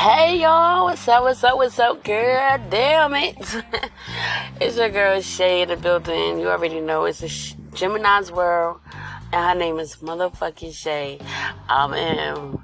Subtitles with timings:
[0.00, 2.58] Hey y'all, what's up, what's up, what's up, girl?
[2.70, 3.36] Damn it.
[4.58, 6.40] it's your girl Shay in the building.
[6.40, 8.80] You already know it's a Sh- Gemini's world,
[9.30, 11.18] and her name is motherfucking Shay.
[11.68, 12.58] I am in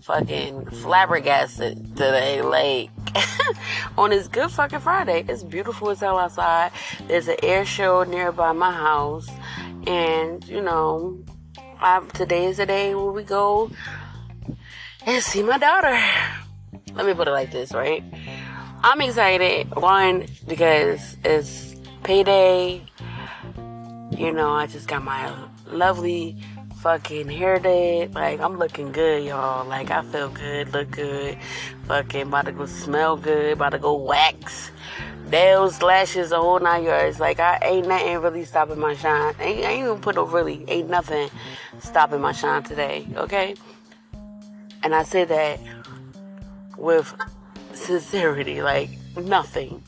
[0.00, 2.88] fucking flabbergasted today, like,
[3.98, 5.26] on this good fucking Friday.
[5.28, 6.72] It's beautiful as hell outside.
[7.08, 9.28] There's an air show nearby my house,
[9.86, 11.18] and, you know,
[11.78, 13.70] I, today is the day where we go
[15.04, 16.00] and see my daughter.
[16.94, 18.02] Let me put it like this, right?
[18.82, 22.82] I'm excited, one, because it's payday.
[24.10, 25.32] You know, I just got my
[25.66, 26.36] lovely
[26.84, 28.14] fucking hair did.
[28.14, 29.66] Like, I'm looking good, y'all.
[29.66, 31.38] Like, I feel good, look good.
[31.86, 34.70] Fucking about to go smell good, about to go wax.
[35.30, 37.18] Nails, lashes, a whole nine yards.
[37.18, 39.34] Like, I ain't nothing really stopping my shine.
[39.40, 41.30] Ain't, I ain't even put no really, ain't nothing
[41.78, 43.54] stopping my shine today, okay?
[44.82, 45.58] And I say that
[46.76, 47.14] with
[47.72, 49.82] sincerity, like nothing.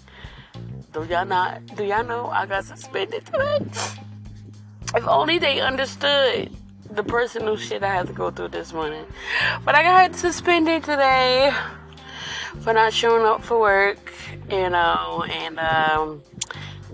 [0.92, 1.64] Do y'all not?
[1.76, 3.58] Do y'all know I got suspended today?
[4.94, 6.50] If only they understood
[6.90, 9.04] the personal shit I had to go through this morning.
[9.64, 11.52] But I got suspended today
[12.62, 14.12] for not showing up for work,
[14.50, 16.22] you know, and um,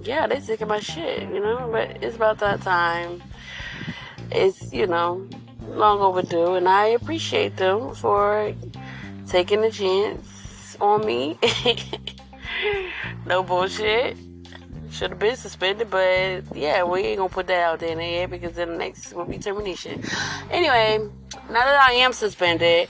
[0.03, 1.69] yeah, they of my shit, you know.
[1.71, 3.23] But it's about that time.
[4.31, 5.29] It's you know
[5.69, 8.55] long overdue, and I appreciate them for
[9.29, 11.39] taking a chance on me.
[13.27, 14.17] no bullshit.
[14.91, 18.05] Should have been suspended, but yeah, we ain't gonna put that out there in the
[18.05, 20.03] air because then the next will be termination.
[20.51, 20.99] Anyway,
[21.49, 22.89] now that I am suspended,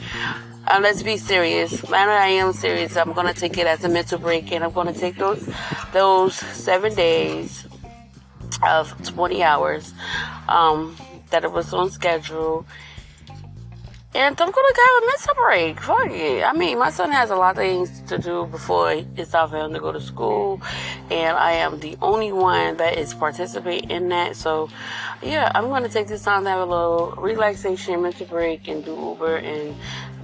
[0.66, 1.80] uh, let's be serious.
[1.84, 4.72] Now that I am serious, I'm gonna take it as a mental break, and I'm
[4.72, 5.48] gonna take those
[5.92, 7.66] those seven days
[8.66, 9.94] of 20 hours
[10.48, 10.96] um,
[11.30, 12.66] that it was on schedule
[14.14, 15.80] and I'm gonna have a mental break.
[15.80, 16.44] Fuck it.
[16.44, 19.56] I mean, my son has a lot of things to do before it's time for
[19.56, 20.60] him to go to school,
[21.10, 24.36] and I am the only one that is participating in that.
[24.36, 24.68] So,
[25.22, 28.90] yeah, I'm gonna take this time to have a little relaxation, mental break, and do
[28.90, 29.74] Uber and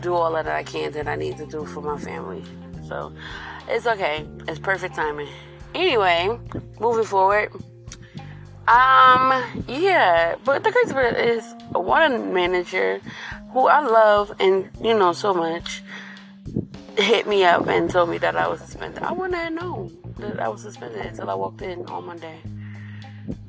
[0.03, 2.45] do all that I can that I need to do for my family.
[2.87, 3.13] So,
[3.69, 4.27] it's okay.
[4.47, 5.29] It's perfect timing.
[5.75, 6.39] Anyway,
[6.79, 7.53] moving forward.
[8.69, 11.43] Um, yeah, but the crazy part is
[11.73, 13.01] one manager
[13.51, 15.83] who I love and you know so much
[16.97, 19.03] hit me up and told me that I was suspended.
[19.03, 22.41] I wouldn't have known that I was suspended until I walked in on Monday.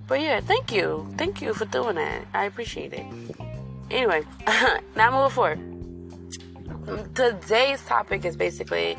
[0.08, 1.12] But yeah, thank you.
[1.18, 2.26] Thank you for doing that.
[2.34, 3.06] I appreciate it.
[3.90, 4.24] Anyway,
[4.96, 7.16] now moving forward.
[7.16, 8.98] Today's topic is basically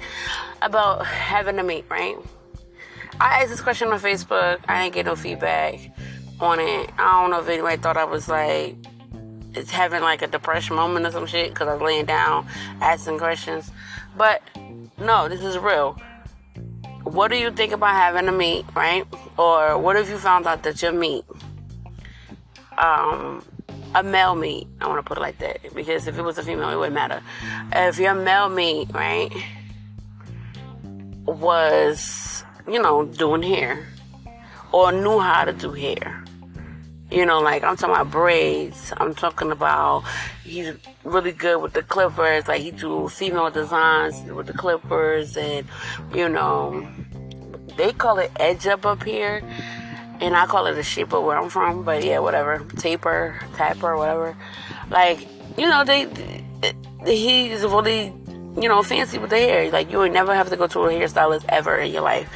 [0.62, 2.17] about having a mate, right?
[3.21, 4.61] I asked this question on Facebook.
[4.69, 5.81] I didn't get no feedback
[6.41, 6.91] on it.
[6.99, 8.77] I don't know if anybody thought I was like
[9.55, 12.47] it's having like a depression moment or some shit because I was laying down
[12.81, 13.71] asking questions.
[14.16, 14.43] But
[14.99, 16.00] no, this is real.
[17.05, 19.05] What do you think about having a meet, right?
[19.37, 21.25] Or what if you found out that your meet,
[22.78, 23.44] um,
[23.94, 26.43] a male meet, I want to put it like that because if it was a
[26.43, 27.22] female, it wouldn't matter.
[27.72, 29.32] If your male meet, right,
[31.25, 33.87] was, you know, doing hair
[34.72, 36.19] or knew how to do hair
[37.10, 38.93] you know, like I'm talking about braids.
[38.97, 40.04] I'm talking about
[40.44, 42.47] he's really good with the clippers.
[42.47, 45.66] Like he do female designs with the clippers, and
[46.15, 46.88] you know,
[47.76, 49.43] they call it edge up up here,
[50.20, 51.82] and I call it a shape up where I'm from.
[51.82, 54.37] But yeah, whatever, taper, tapper, whatever.
[54.88, 55.26] Like
[55.59, 56.04] you know, they,
[57.03, 58.12] they he's really
[58.56, 59.69] you know fancy with the hair.
[59.72, 62.32] Like you would never have to go to a hairstylist ever in your life.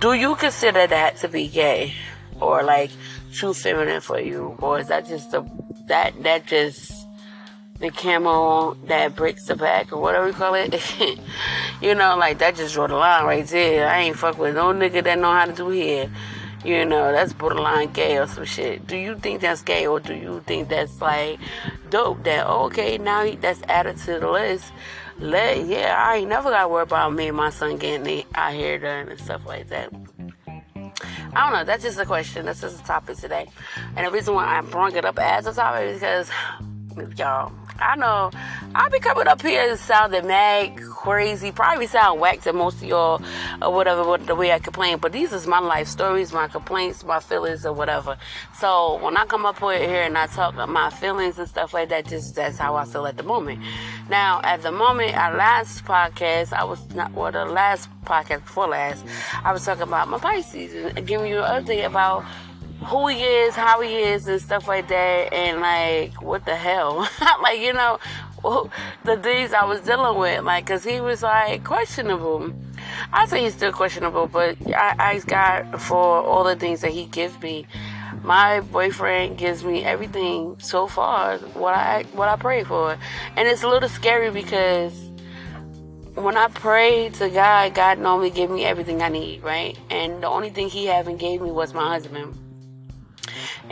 [0.00, 1.94] Do you consider that to be gay,
[2.40, 2.90] or like?
[3.32, 5.42] Too feminine for you, is that just the
[5.86, 7.06] that that just
[7.80, 10.72] the camo that breaks the back or whatever you call it?
[11.80, 13.88] you know, like that just draw the line right there.
[13.88, 16.10] I ain't fuck with no nigga that know how to do hair.
[16.64, 18.86] You know, that's borderline gay or some shit.
[18.86, 21.40] Do you think that's gay or do you think that's like
[21.90, 22.22] dope?
[22.22, 24.72] That okay, now that's added to the list.
[25.18, 28.78] Let yeah, I ain't never gotta worry about me and my son getting our hair
[28.78, 29.92] done and stuff like that.
[31.34, 31.64] I don't know.
[31.64, 32.44] That's just a question.
[32.44, 33.48] That's just a topic today.
[33.96, 37.52] And the reason why I brought it up as a topic is because, y'all,
[37.82, 38.30] I know
[38.74, 42.84] I be coming up here and sounding mad crazy, probably sound whack to most of
[42.84, 43.20] y'all
[43.60, 44.98] or whatever the way I complain.
[44.98, 48.16] But these is my life stories, my complaints, my feelings or whatever.
[48.58, 51.88] So when I come up here and I talk about my feelings and stuff like
[51.88, 53.60] that, just that's how I feel at the moment.
[54.08, 58.68] Now at the moment, our last podcast, I was not well the last podcast before
[58.68, 59.04] last,
[59.44, 62.24] I was talking about my Pisces and giving you an update about
[62.84, 67.08] who he is, how he is, and stuff like that, and like, what the hell?
[67.42, 67.98] like, you know,
[69.04, 72.52] the things I was dealing with, like, cause he was like questionable.
[73.12, 77.06] I say he's still questionable, but I ask God for all the things that He
[77.06, 77.66] gives me.
[78.22, 82.96] My boyfriend gives me everything so far what I what I pray for,
[83.36, 84.92] and it's a little scary because
[86.14, 89.78] when I pray to God, God normally give me everything I need, right?
[89.90, 92.36] And the only thing He haven't gave me was my husband,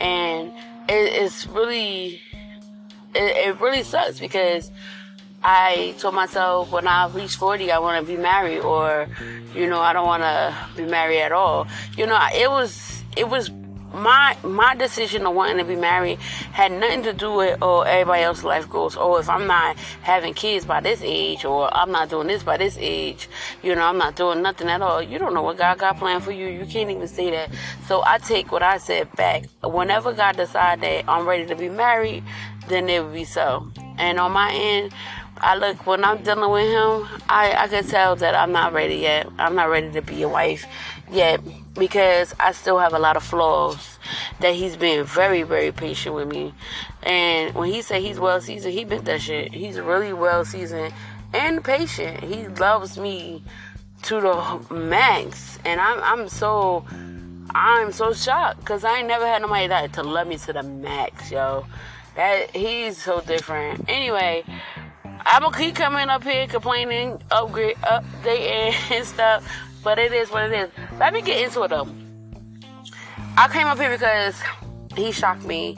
[0.01, 0.51] and
[0.89, 2.21] it, it's really
[3.13, 4.71] it, it really sucks because
[5.43, 9.07] I told myself when I reach 40, I want to be married, or,
[9.55, 11.67] you know, I don't want to be married at all.
[11.97, 13.49] You know, it was, it was
[13.93, 16.19] my my decision of wanting to be married
[16.53, 18.95] had nothing to do with oh everybody else's life goals.
[18.95, 22.57] Or if I'm not having kids by this age or I'm not doing this by
[22.57, 23.27] this age
[23.61, 25.01] you know I'm not doing nothing at all.
[25.01, 26.47] You don't know what God got planned for you.
[26.47, 27.51] You can't even say that.
[27.87, 29.45] So I take what I said back.
[29.63, 32.23] Whenever God decide that I'm ready to be married
[32.67, 33.71] then it will be so.
[33.97, 34.93] And on my end
[35.37, 38.95] I look when I'm dealing with him, I, I can tell that I'm not ready
[38.95, 39.27] yet.
[39.39, 40.65] I'm not ready to be a wife
[41.11, 41.41] yet
[41.73, 43.97] because I still have a lot of flaws
[44.39, 46.53] that he's been very, very patient with me.
[47.03, 49.53] And when he said he's well seasoned, he meant that shit.
[49.53, 50.93] He's really well seasoned
[51.33, 52.23] and patient.
[52.23, 53.43] He loves me
[54.03, 55.59] to the max.
[55.65, 56.85] And I'm I'm so
[57.53, 60.63] I'm so shocked because I ain't never had nobody that to love me to the
[60.63, 61.65] max, yo.
[62.15, 63.85] That he's so different.
[63.87, 64.43] Anyway,
[65.03, 69.47] I'm gonna keep coming up here complaining, upgrade, updating and stuff,
[69.83, 70.69] but it is what it is.
[70.99, 71.87] Let me get into it though.
[73.37, 74.41] I came up here because
[74.95, 75.77] he shocked me.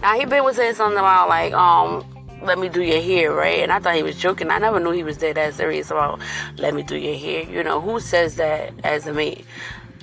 [0.00, 2.04] Now he been was saying something about like, um,
[2.42, 3.60] let me do your hair, right?
[3.60, 4.50] And I thought he was joking.
[4.50, 6.20] I never knew he was dead that serious about
[6.56, 7.42] let me do your hair.
[7.42, 9.44] You know, who says that as a mate?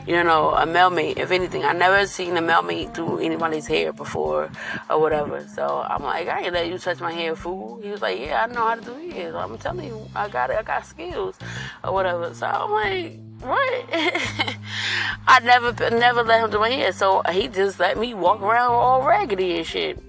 [0.08, 1.18] you know, a male mate.
[1.18, 4.52] If anything, I never seen a male mate do anybody's hair before
[4.90, 5.46] or whatever.
[5.48, 7.80] So I'm like, I ain't let you touch my hair, fool.
[7.82, 9.36] He was like, Yeah, I know how to do hair.
[9.36, 10.58] I'm telling you, I got it.
[10.58, 11.38] I got skills
[11.84, 12.34] or whatever.
[12.34, 13.86] So I'm like, what?
[15.28, 16.92] I never, never let him do my hair.
[16.92, 20.00] So he just let me walk around all raggedy and shit.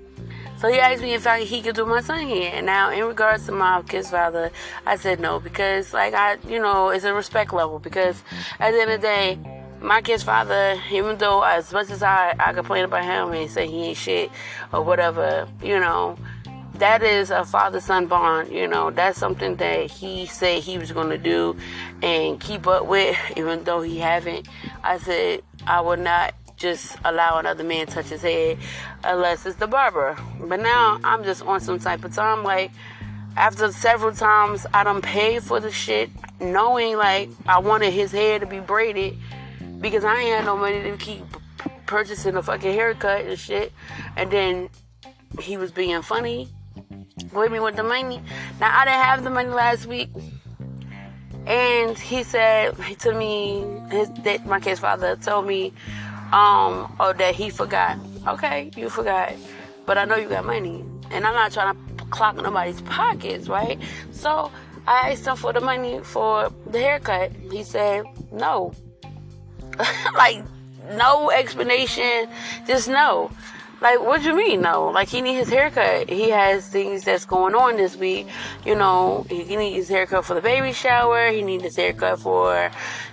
[0.58, 2.52] So he asked me if I, he could do my son hair.
[2.54, 4.50] And now, in regards to my kid's father,
[4.86, 7.78] I said no because, like, I, you know, it's a respect level.
[7.78, 8.22] Because
[8.58, 9.38] at the end of the day,
[9.80, 13.66] my kid's father, even though as much as I, I complain about him and say
[13.66, 14.30] he ain't shit
[14.72, 16.16] or whatever, you know,
[16.78, 20.92] that is a father son bond, you know, that's something that he said he was
[20.92, 21.56] gonna do
[22.02, 24.48] and keep up with, even though he haven't.
[24.82, 28.58] I said I would not just allow another man touch his head
[29.04, 30.16] unless it's the barber.
[30.40, 32.70] But now I'm just on some type of time like
[33.36, 38.38] after several times I don't pay for the shit, knowing like I wanted his hair
[38.38, 39.16] to be braided
[39.80, 41.22] because I ain't had no money to keep
[41.84, 43.72] purchasing a fucking haircut and shit.
[44.16, 44.70] And then
[45.40, 46.48] he was being funny
[47.32, 48.20] with me with the money.
[48.60, 50.10] Now I didn't have the money last week.
[51.46, 55.72] And he said to me, his that my kid's father told me,
[56.32, 57.98] um, oh that he forgot.
[58.26, 59.32] Okay, you forgot.
[59.86, 60.84] But I know you got money.
[61.10, 63.78] And I'm not trying to clock nobody's pockets, right?
[64.10, 64.50] So
[64.86, 67.30] I asked him for the money for the haircut.
[67.52, 68.74] He said, no.
[70.14, 70.42] like
[70.90, 72.28] no explanation,
[72.66, 73.30] just no.
[73.78, 74.86] Like, what you mean, no?
[74.88, 76.08] Like, he needs his haircut.
[76.08, 78.26] He has things that's going on this week.
[78.64, 81.30] You know, he needs his haircut for the baby shower.
[81.30, 82.70] He needs his haircut for,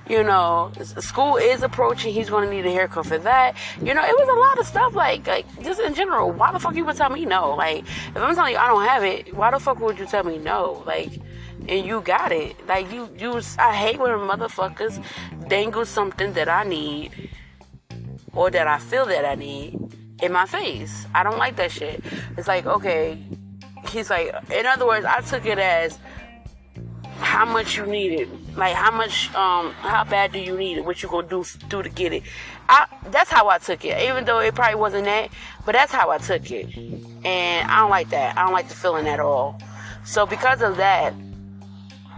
[0.07, 2.13] you know, school is approaching.
[2.13, 3.57] He's going to need a haircut for that.
[3.81, 4.95] You know, it was a lot of stuff.
[4.95, 7.55] Like, like just in general, why the fuck you would tell me no?
[7.55, 10.23] Like, if I'm telling you I don't have it, why the fuck would you tell
[10.23, 10.81] me no?
[10.85, 11.19] Like,
[11.67, 12.55] and you got it.
[12.67, 13.41] Like you, you.
[13.59, 15.03] I hate when motherfuckers
[15.49, 17.29] dangle something that I need
[18.33, 19.77] or that I feel that I need
[20.23, 21.05] in my face.
[21.13, 22.03] I don't like that shit.
[22.37, 23.21] It's like okay,
[23.89, 24.33] he's like.
[24.51, 25.99] In other words, I took it as
[27.19, 28.57] how much you need it.
[28.57, 30.85] Like how much, um, how bad do you need it?
[30.85, 32.23] What you gonna do do to get it?
[32.69, 34.01] I, that's how I took it.
[34.09, 35.29] Even though it probably wasn't that,
[35.65, 36.75] but that's how I took it.
[37.25, 38.37] And I don't like that.
[38.37, 39.59] I don't like the feeling at all.
[40.05, 41.13] So because of that,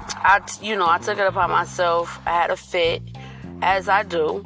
[0.08, 2.20] I, you know, I took it upon myself.
[2.26, 3.02] I had a fit,
[3.62, 4.46] as I do,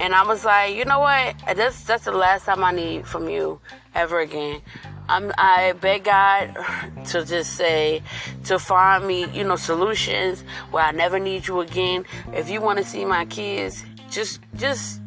[0.00, 1.34] and I was like, you know what?
[1.56, 3.60] That's that's the last time I need from you
[3.94, 4.60] ever again.
[5.08, 6.54] I'm, I beg God
[7.06, 8.02] to just say
[8.44, 12.04] to find me, you know, solutions where I never need you again.
[12.32, 15.00] If you want to see my kids, just just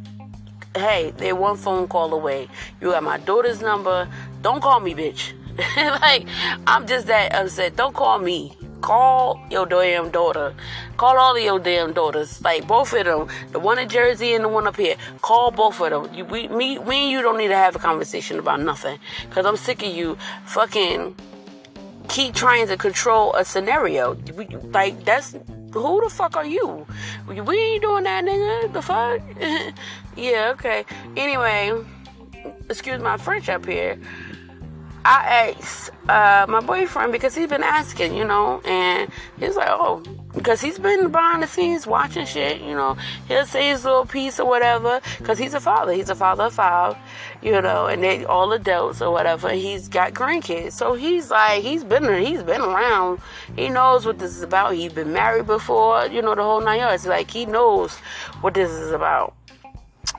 [0.75, 2.49] hey, they're one phone call away.
[2.79, 4.09] You got my daughter's number.
[4.41, 5.33] Don't call me, bitch.
[6.01, 6.27] like
[6.67, 7.75] I'm just that upset.
[7.75, 8.57] Don't call me.
[8.81, 10.53] Call your damn daughter.
[10.97, 12.41] Call all of your damn daughters.
[12.41, 13.27] Like both of them.
[13.51, 14.95] The one in Jersey and the one up here.
[15.21, 16.13] Call both of them.
[16.13, 18.99] You, we, me, me and you don't need to have a conversation about nothing.
[19.29, 21.15] Cause I'm sick of you fucking
[22.09, 24.15] keep trying to control a scenario.
[24.35, 25.35] We, like that's
[25.73, 26.85] who the fuck are you?
[27.27, 28.73] We ain't doing that, nigga.
[28.73, 29.21] The fuck?
[30.17, 30.85] yeah, okay.
[31.15, 31.85] Anyway,
[32.69, 33.97] excuse my French up here.
[35.03, 40.03] I asked uh, my boyfriend because he's been asking, you know, and he's like, oh,
[40.35, 42.95] because he's been behind the scenes watching shit, you know.
[43.27, 45.93] He'll say his little piece or whatever because he's a father.
[45.93, 46.97] He's a father of five,
[47.41, 49.49] you know, and they all adults or whatever.
[49.49, 53.21] He's got grandkids, so he's like, he's been he's been around.
[53.55, 54.75] He knows what this is about.
[54.75, 57.07] He's been married before, you know, the whole nine yards.
[57.07, 57.95] Like he knows
[58.41, 59.33] what this is about,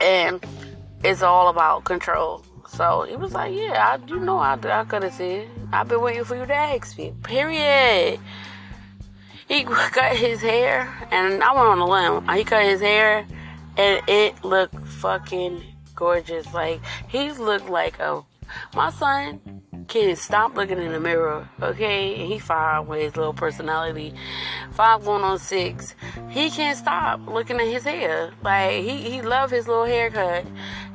[0.01, 0.43] and
[1.03, 5.03] it's all about control so he was like, Yeah, I, you know, I, I could
[5.03, 7.13] have said, I've been waiting for you to ask me.
[7.23, 8.19] Period.
[9.47, 12.27] He cut his hair, and I went on a limb.
[12.35, 13.27] He cut his hair,
[13.77, 15.61] and it looked fucking
[15.95, 16.51] gorgeous.
[16.53, 18.23] Like, he looked like a.
[18.75, 19.39] My son
[19.87, 22.15] can stop looking in the mirror, okay?
[22.15, 24.13] And he five with his little personality.
[24.71, 25.95] Five going on six.
[26.29, 28.33] He can't stop looking at his hair.
[28.43, 30.45] Like he he love his little haircut.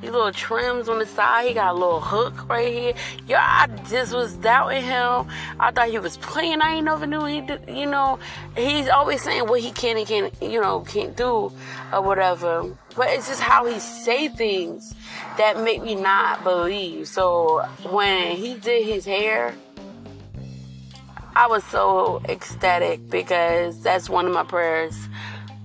[0.01, 1.49] These little trims on the side.
[1.49, 2.95] He got a little hook right here.
[3.27, 5.27] Yo, I just was doubting him.
[5.59, 6.61] I thought he was playing.
[6.61, 8.19] I ain't never knew he did, you know,
[8.57, 11.53] he's always saying what he can and can't, you know, can't do
[11.93, 12.77] or whatever.
[12.95, 14.95] But it's just how he say things
[15.37, 17.09] that make me not believe.
[17.09, 19.55] So when he did his hair,
[21.35, 24.97] I was so ecstatic because that's one of my prayers.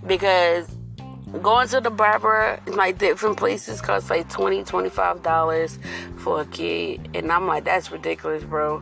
[0.06, 0.68] Because
[1.42, 5.80] going to the barber like different places cost like 20 25 dollars
[6.18, 8.82] for a kid and i'm like that's ridiculous bro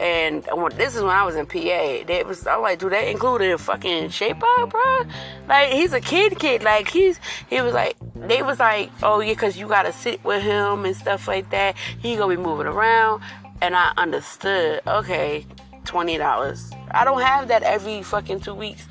[0.00, 0.42] and
[0.74, 2.04] this is when I was in PA.
[2.06, 5.02] They was I was like, do they include a fucking shape up, bro?
[5.48, 6.64] Like he's a kid, kid.
[6.64, 10.42] Like he's he was like they was like, oh yeah, cause you gotta sit with
[10.42, 11.76] him and stuff like that.
[12.00, 13.22] He gonna be moving around,
[13.60, 14.80] and I understood.
[14.88, 15.46] Okay,
[15.84, 16.72] twenty dollars.
[16.90, 18.88] I don't have that every fucking two weeks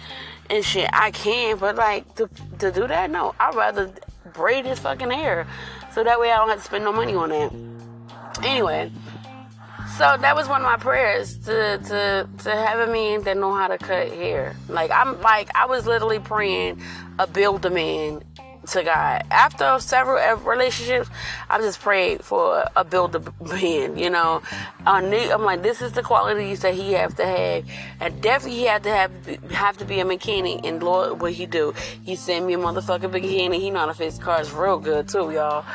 [0.52, 0.90] and shit.
[0.94, 2.30] I can, but like to
[2.60, 3.34] to do that, no.
[3.40, 3.92] I'd rather
[4.34, 5.48] braid his fucking hair,
[5.94, 7.54] so that way I don't have to spend no money on that.
[8.44, 8.92] Anyway,
[9.98, 13.54] so that was one of my prayers to to to have a man that know
[13.54, 14.56] how to cut hair.
[14.68, 16.82] Like I'm like I was literally praying
[17.18, 18.22] a build a man
[18.68, 19.24] to God.
[19.32, 21.10] After several uh, relationships,
[21.50, 24.42] I just prayed for a builder man, you know.
[24.86, 27.66] I'm like, this is the qualities that he have to have.
[28.00, 29.12] And definitely he had to have
[29.52, 30.66] have to be a mechanic.
[30.66, 31.74] And Lord, what he do?
[32.04, 33.62] He sent me a motherfucking mechanic.
[33.62, 35.66] He know how to fix cars real good too, y'all.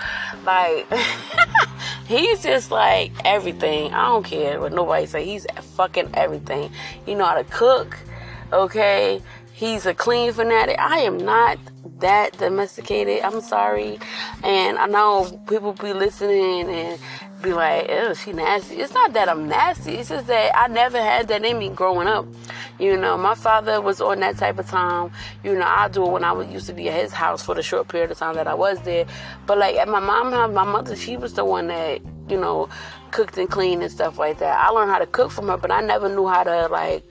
[0.44, 0.86] Like,
[2.06, 3.92] he's just like everything.
[3.92, 5.24] I don't care what nobody say.
[5.24, 6.70] He's fucking everything.
[7.04, 7.96] He know how to cook,
[8.52, 9.22] okay?
[9.56, 10.78] He's a clean fanatic.
[10.78, 11.58] I am not
[12.00, 13.22] that domesticated.
[13.22, 13.98] I'm sorry.
[14.44, 17.00] And I know people be listening and
[17.40, 18.74] be like, oh, she nasty.
[18.74, 19.92] It's not that I'm nasty.
[19.92, 22.26] It's just that I never had that in me growing up.
[22.78, 25.10] You know, my father was on that type of time.
[25.42, 27.54] You know, I do it when I was used to be at his house for
[27.54, 29.06] the short period of time that I was there.
[29.46, 32.68] But like at my mom house, my mother, she was the one that, you know,
[33.10, 34.60] cooked and cleaned and stuff like that.
[34.60, 37.02] I learned how to cook from her, but I never knew how to like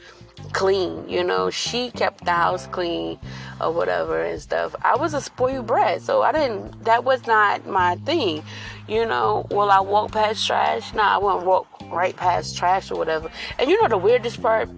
[0.55, 1.07] clean.
[1.07, 3.19] You know, she kept the house clean
[3.59, 4.73] or whatever and stuff.
[4.81, 6.85] I was a spoiled brat, so I didn't.
[6.85, 8.41] That was not my thing.
[8.87, 10.93] You know, will I walk past trash?
[10.93, 13.29] Nah, I won't walk right past trash or whatever.
[13.59, 14.69] And you know the weirdest part?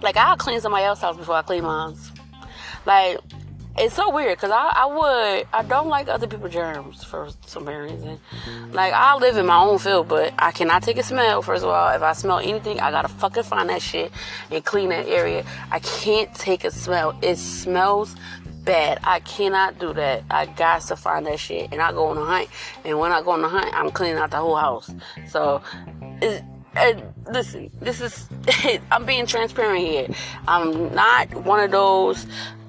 [0.00, 1.94] Like I'll clean somebody else's house before I clean mine.
[2.86, 3.18] Like
[3.78, 7.66] it's so weird because I, I would I don't like other people's germs for some
[7.66, 8.20] reason.
[8.72, 11.42] Like I live in my own field, but I cannot take a smell.
[11.42, 14.12] First of all, if I smell anything, I gotta fucking find that shit
[14.50, 15.44] and clean that area.
[15.70, 17.16] I can't take a smell.
[17.22, 18.16] It smells
[18.64, 18.98] bad.
[19.04, 20.24] I cannot do that.
[20.30, 22.48] I got to find that shit, and I go on a hunt.
[22.84, 24.90] And when I go on a hunt, I'm cleaning out the whole house.
[25.28, 25.62] So.
[26.76, 28.28] and listen, this is,
[28.92, 30.08] I'm being transparent here.
[30.46, 32.26] I'm not one of those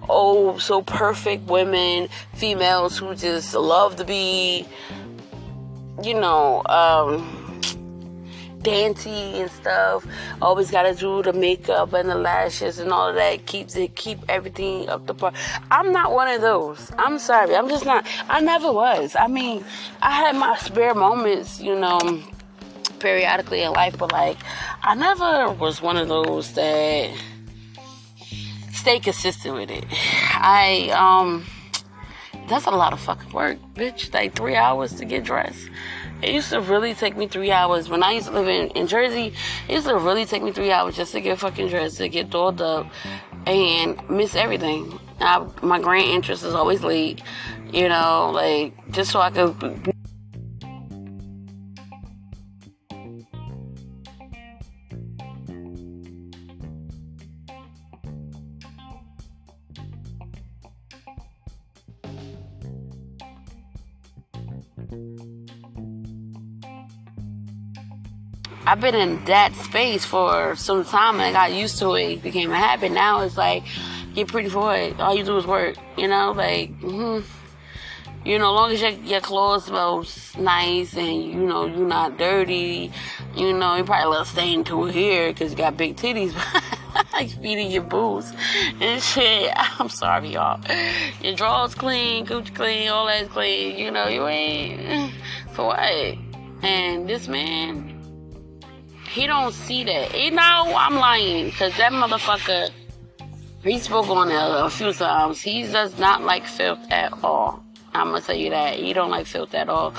[0.09, 4.65] oh so perfect women, females who just love to be,
[6.03, 7.41] you know, um,
[8.61, 9.09] dainty
[9.41, 10.05] and stuff.
[10.41, 13.45] Always gotta do the makeup and the lashes and all of that.
[13.45, 15.33] Keeps it keep everything up to par.
[15.69, 16.91] I'm not one of those.
[16.97, 17.55] I'm sorry.
[17.55, 18.05] I'm just not.
[18.29, 19.15] I never was.
[19.15, 19.63] I mean,
[20.01, 21.99] I had my spare moments, you know,
[22.99, 24.37] periodically in life, but like,
[24.83, 27.11] I never was one of those that
[28.81, 29.85] stay consistent with it.
[30.33, 31.45] I um
[32.47, 34.13] that's a lot of fucking work, bitch.
[34.13, 35.69] Like three hours to get dressed.
[36.21, 37.89] It used to really take me three hours.
[37.89, 39.33] When I used to live in, in Jersey,
[39.67, 42.29] it used to really take me three hours just to get fucking dressed, to get
[42.29, 42.87] dolled up,
[43.45, 44.99] and miss everything.
[45.19, 47.21] I, my grand interest is always late,
[47.71, 49.93] you know, like just so I could
[68.65, 72.11] I've been in that space for some time and I got used to it.
[72.11, 72.91] It became a habit.
[72.91, 73.63] Now it's like,
[74.13, 74.99] get pretty for it.
[74.99, 77.25] All you do is work, you know, like, mm-hmm.
[78.27, 82.17] you know, as long as your, your clothes smells nice and, you know, you're not
[82.17, 82.91] dirty,
[83.35, 86.33] you know, you probably a little stain to here because you got big titties.
[87.21, 88.33] like feeding your boots
[88.79, 89.51] and shit.
[89.79, 90.59] I'm sorry, y'all.
[91.21, 93.77] Your drawers clean, Gucci clean, all that's clean.
[93.77, 95.13] You know, you ain't
[95.51, 96.17] for what?
[96.63, 97.97] And this man,
[99.09, 100.17] he don't see that.
[100.17, 102.71] You know, I'm lying because that motherfucker.
[103.63, 105.39] He spoke on it a few times.
[105.39, 107.63] He does not like filth at all.
[107.93, 109.93] I'm gonna tell you that he don't like filth at all,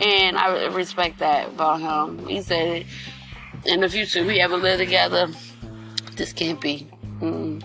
[0.00, 2.28] and I respect that about him.
[2.28, 2.84] He said,
[3.64, 5.28] in the future, we ever live together,
[6.18, 6.86] this can't be.
[7.20, 7.62] Mm.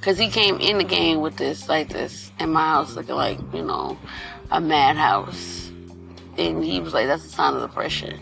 [0.00, 3.38] Cause he came in the game with this like this in my house, looking like
[3.52, 3.98] you know
[4.52, 5.72] a madhouse,
[6.36, 8.20] and he was like, "That's a sign of depression."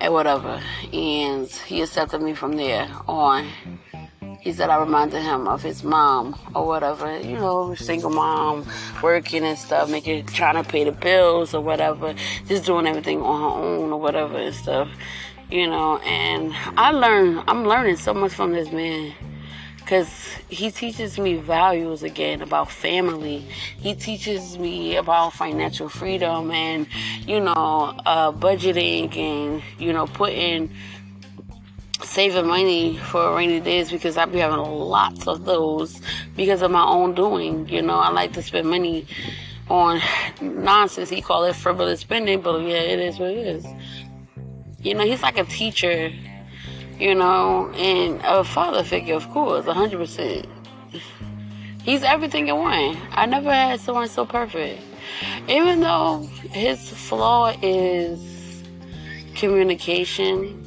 [0.00, 0.62] and whatever.
[0.92, 3.48] And he accepted me from there on.
[4.40, 8.66] He said I reminded him of his mom or whatever, you know, single mom,
[9.02, 12.14] working and stuff, making trying to pay the bills or whatever,
[12.46, 14.90] just doing everything on her own or whatever and stuff,
[15.54, 15.98] you know.
[15.98, 19.14] And I learned, I'm learning so much from this man
[19.76, 20.10] because
[20.48, 23.38] he teaches me values again about family.
[23.78, 26.88] He teaches me about financial freedom and,
[27.24, 30.74] you know, uh, budgeting and, you know, putting,
[32.02, 36.00] saving money for rainy days because I be having lots of those
[36.34, 37.68] because of my own doing.
[37.68, 39.06] You know, I like to spend money
[39.68, 40.00] on
[40.40, 41.10] nonsense.
[41.10, 43.64] He call it frivolous spending, but yeah, it is what it is.
[44.84, 46.12] You know, he's like a teacher
[46.98, 50.46] you know, and a father figure, of course, 100%.
[51.82, 52.96] He's everything in one.
[53.10, 54.82] I never had someone so perfect.
[55.48, 58.62] Even though his flaw is
[59.34, 60.60] communication,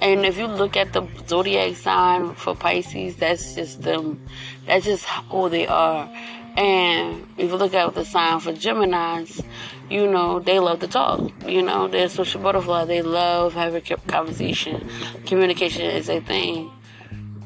[0.00, 4.20] and if you look at the zodiac sign for Pisces, that's just them.
[4.66, 6.10] That's just who they are.
[6.56, 9.44] And if you look at the sign for Geminis,
[9.92, 11.30] you know, they love to talk.
[11.46, 12.86] You know, they're social butterfly.
[12.86, 14.88] They love having conversation.
[15.26, 16.70] Communication is a thing.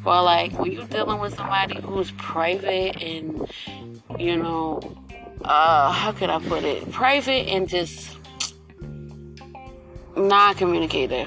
[0.05, 3.51] But like when you're dealing with somebody who's private and
[4.19, 4.81] you know,
[5.43, 6.91] uh, how can I put it?
[6.93, 8.17] Private and just
[10.17, 11.27] non-communicator.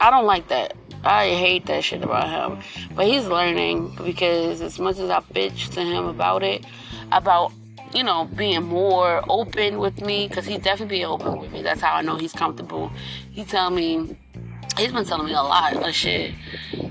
[0.00, 0.74] I don't like that.
[1.04, 2.62] I hate that shit about him.
[2.94, 6.64] But he's learning because as much as I bitch to him about it,
[7.12, 7.52] about
[7.96, 11.62] you know, being more open with me because he's definitely being open with me.
[11.62, 12.92] That's how I know he's comfortable.
[13.30, 14.14] He tell me,
[14.76, 16.34] he's been telling me a lot of shit.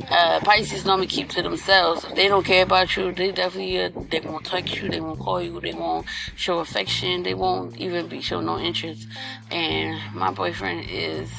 [0.10, 2.04] Uh, Pisces normally keep to themselves.
[2.06, 5.20] If they don't care about you, they definitely uh, they won't text you, they won't
[5.20, 9.08] call you, they won't show affection, they won't even be show no interest.
[9.52, 11.30] And my boyfriend is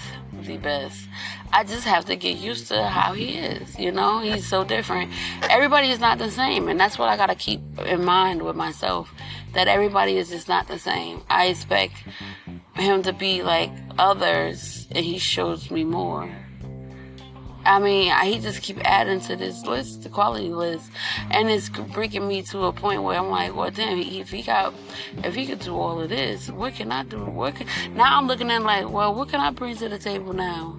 [0.42, 1.08] the best.
[1.52, 3.78] I just have to get used to how he is.
[3.78, 5.12] You know, he's so different.
[5.48, 9.12] Everybody is not the same, and that's what I gotta keep in mind with myself.
[9.54, 11.22] That everybody is just not the same.
[11.30, 11.94] I expect
[12.74, 16.30] him to be like others, and he shows me more.
[17.66, 20.88] I mean, he just keep adding to this list, the quality list,
[21.32, 24.72] and it's bringing me to a point where I'm like, well, damn, if he got,
[25.24, 27.24] if he could do all of this, what can I do?
[27.24, 30.32] What can, now I'm looking at like, well, what can I bring to the table
[30.32, 30.78] now?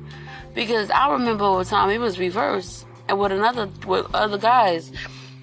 [0.57, 4.91] Because I remember over time it was reversed, and with another, with other guys,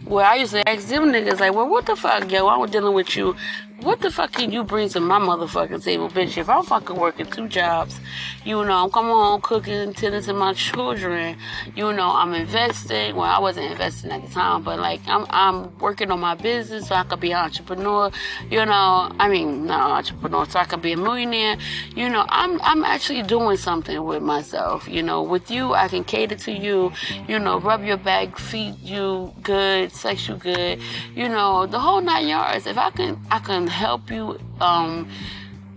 [0.07, 2.49] where I used to ask them niggas like, well, what the fuck, yo?
[2.49, 3.37] I was dealing with you
[3.81, 6.39] what the fuck can you bring to my motherfucking table, bitch?
[6.39, 8.01] If I'm fucking working two jobs,
[8.45, 11.37] you know, I'm coming home cooking, tending to my children,
[11.75, 13.17] you know, I'm investing.
[13.17, 16.89] Well, I wasn't investing at the time, but like I'm I'm working on my business
[16.89, 18.11] so I could be an entrepreneur,
[18.49, 19.13] you know.
[19.19, 21.57] I mean, not entrepreneur, so I could be a millionaire.
[21.95, 24.89] You know, I'm I'm actually doing something with myself.
[24.89, 26.93] You know, with you, I can cater to you.
[27.29, 30.81] You know, rub your back, feed you good, sex you good.
[31.15, 32.67] You know, the whole nine yards.
[32.67, 35.09] If I can, I can help you um,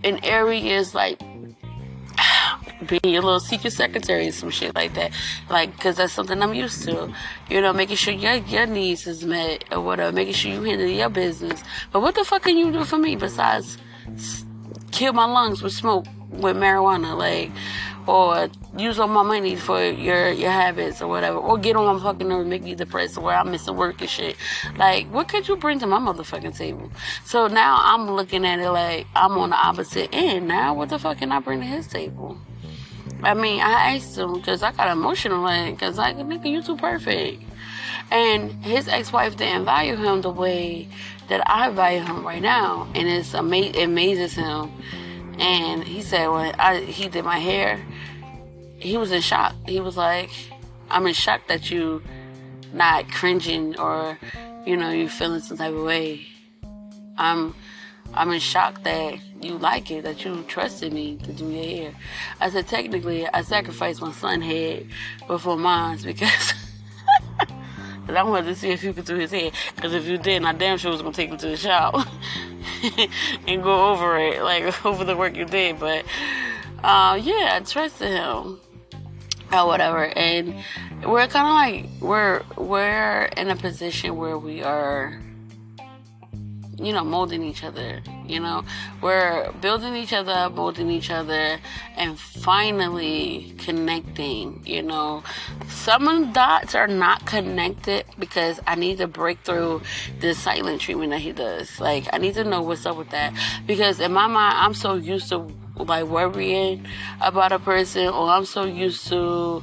[0.02, 1.20] in areas like
[2.86, 5.12] being your little secret secretary and some shit like that.
[5.50, 7.12] Like, cause that's something I'm used to.
[7.48, 10.86] You know, making sure your, your needs is met or whatever, making sure you handle
[10.86, 11.62] your business.
[11.92, 13.78] But what the fuck can you do for me besides
[14.90, 17.16] kill my lungs with smoke, with marijuana?
[17.16, 17.50] Like,
[18.08, 22.02] or use all my money for your your habits or whatever, or get on my
[22.02, 24.34] fucking nerves, make me depressed, where I'm missing work and shit.
[24.78, 26.90] Like, what could you bring to my motherfucking table?
[27.26, 30.48] So now I'm looking at it like I'm on the opposite end.
[30.48, 32.38] Now, what the fuck can I bring to his table?
[33.22, 36.76] I mean, I asked him because I got emotional, like, because like, nigga, you too
[36.76, 37.42] perfect.
[38.10, 40.88] And his ex-wife didn't value him the way
[41.28, 44.72] that I value him right now, and it's ama- it amazes him
[45.38, 47.84] And he said when I he did my hair,
[48.78, 49.54] he was in shock.
[49.66, 50.30] He was like,
[50.90, 52.02] I'm in shock that you
[52.72, 54.18] not cringing or,
[54.66, 56.26] you know, you feeling some type of way.
[57.16, 57.54] I'm
[58.14, 61.94] I'm in shock that you like it, that you trusted me to do your hair.
[62.40, 64.86] I said technically I sacrificed my son head
[65.26, 66.54] before mine because
[68.08, 69.50] Cause I wanted to see if you could do his hair.
[69.76, 72.08] Cause if you didn't, I damn sure was gonna take him to the shop
[73.46, 75.78] and go over it, like over the work you did.
[75.78, 76.04] But
[76.82, 78.60] uh, yeah, I trusted him
[79.52, 80.04] or whatever.
[80.04, 80.64] And
[81.04, 85.20] we're kind of like we're we're in a position where we are
[86.78, 88.00] you know, molding each other.
[88.26, 88.64] You know,
[89.02, 91.58] we're building each other up, molding each other,
[91.96, 94.62] and finally connecting.
[94.64, 95.22] You know,
[95.68, 99.82] some of the dots are not connected because I need to break through
[100.20, 101.80] this silent treatment that he does.
[101.80, 103.34] Like, I need to know what's up with that
[103.66, 106.86] because in my mind, I'm so used to like worrying
[107.20, 109.62] about a person, or I'm so used to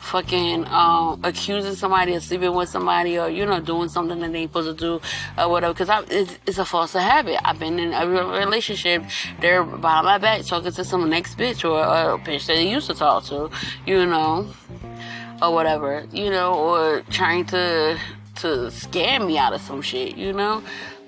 [0.00, 4.40] fucking um, accusing somebody of sleeping with somebody or you know doing something that they
[4.40, 5.00] ain't supposed to do
[5.38, 5.72] or whatever.
[5.72, 7.38] Because it's, it's a false habit.
[7.44, 9.04] I've been in a relationship
[9.40, 12.88] they're behind my back talking to some next bitch or a bitch that they used
[12.88, 13.50] to talk to
[13.86, 14.48] you know
[15.42, 17.98] or whatever you know or trying to
[18.36, 20.62] to scam me out of some shit you know?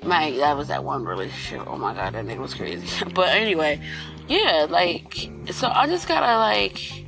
[0.05, 1.67] My that was that one relationship.
[1.67, 2.89] Oh my god that nigga was crazy.
[3.15, 3.81] But anyway
[4.29, 7.02] yeah like so i just gotta like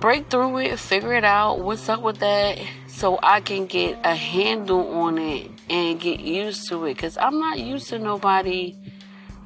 [0.00, 4.14] break through it, figure it out, what's up with that, so I can get a
[4.14, 6.98] handle on it and get used to it.
[6.98, 8.76] Cause I'm not used to nobody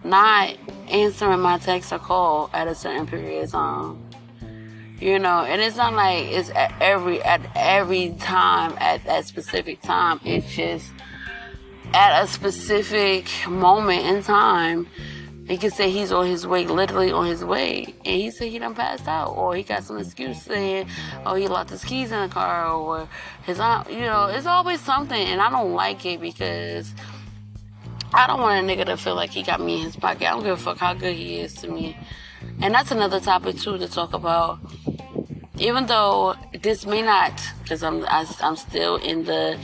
[0.05, 0.57] not
[0.89, 4.07] answering my text or call at a certain period of time.
[4.99, 9.81] You know, and it's not like it's at every at every time at that specific
[9.81, 10.21] time.
[10.25, 10.93] It's just
[11.95, 14.87] at a specific moment in time
[15.51, 18.59] he could say he's on his way, literally on his way, and he said he
[18.61, 20.87] done passed out, or he got some excuse saying,
[21.27, 23.09] oh, he locked his keys in the car, or
[23.43, 26.95] his aunt, you know, it's always something, and I don't like it because
[28.15, 30.29] I don't want a nigga to feel like he got me in his pocket.
[30.29, 31.97] I don't give a fuck how good he is to me.
[32.61, 34.61] And that's another topic too to talk about.
[35.59, 39.59] Even though this may not, because I'm I, am i am still in the,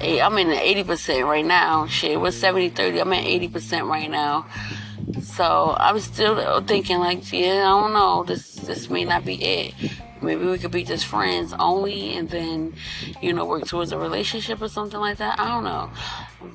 [0.00, 1.86] eh, I'm in the 80% right now.
[1.86, 3.00] Shit, we're 70 30.
[3.00, 4.46] I'm at 80% right now.
[5.22, 5.44] So
[5.78, 8.24] I was still thinking like, yeah, I don't know.
[8.24, 9.74] This this may not be it.
[10.20, 12.74] Maybe we could be just friends only, and then
[13.22, 15.38] you know work towards a relationship or something like that.
[15.38, 15.90] I don't know.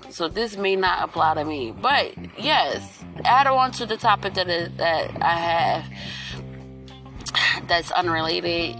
[0.09, 4.49] So this may not apply to me, but yes, add on to the topic that
[4.49, 5.85] is, that I have
[7.67, 8.77] that's unrelated.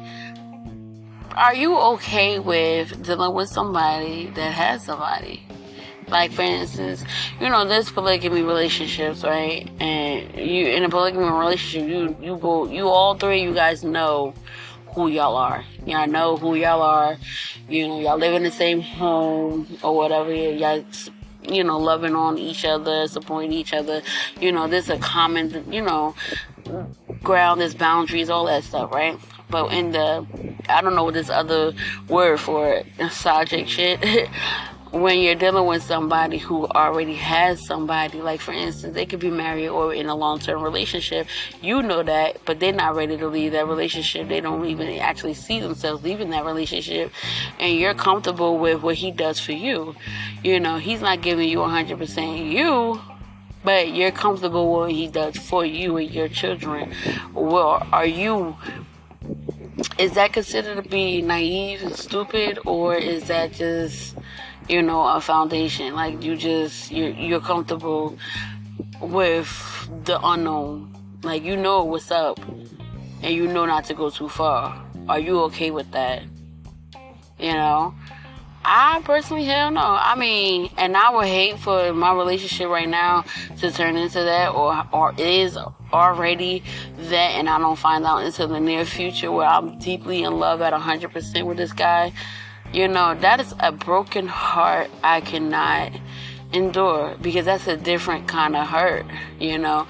[1.36, 5.48] Are you okay with dealing with somebody that has somebody?
[6.08, 7.04] Like for instance,
[7.40, 9.70] you know, there's polygamy relationships, right?
[9.80, 14.34] And you in a polygamy relationship, you you both you all three you guys know
[14.96, 15.66] who y'all are.
[15.86, 17.18] Y'all know who y'all are.
[17.68, 20.34] You know, y'all live in the same home or whatever.
[20.34, 20.84] Y'all
[21.50, 24.02] you know, loving on each other, supporting each other.
[24.40, 26.16] You know, there's a common, you know,
[27.22, 29.18] ground, there's boundaries, all that stuff, right?
[29.50, 30.26] But in the,
[30.70, 31.74] I don't know what this other
[32.08, 34.00] word for it, nostalgic shit.
[34.94, 39.32] when you're dealing with somebody who already has somebody, like for instance, they could be
[39.32, 41.26] married or in a long term relationship,
[41.64, 44.28] you know that, but they're not ready to leave that relationship.
[44.28, 47.12] They don't even actually see themselves leaving that relationship,
[47.60, 49.96] and you're comfortable with what he does for you.
[50.44, 53.02] You know, he's not giving you 100% you,
[53.64, 56.94] but you're comfortable with what he does for you and your children.
[57.34, 58.58] Well, are you
[59.98, 64.16] is that considered to be naive and stupid or is that just
[64.68, 65.94] you know, a foundation.
[65.96, 68.18] Like you just you're you're comfortable
[69.02, 69.50] with
[70.06, 70.96] the unknown.
[71.24, 72.40] Like you know what's up
[73.22, 74.84] and you know not to go too far.
[75.08, 76.24] Are you okay with that?
[77.40, 77.94] You know?
[78.66, 79.82] I personally hell no.
[79.82, 83.26] I mean, and I would hate for my relationship right now
[83.58, 85.58] to turn into that or or is
[85.92, 86.64] already
[86.98, 90.62] that and I don't find out until the near future where I'm deeply in love
[90.62, 92.14] at 100% with this guy.
[92.74, 95.92] You know, that is a broken heart I cannot
[96.52, 99.06] endure because that's a different kind of hurt,
[99.40, 99.88] you know.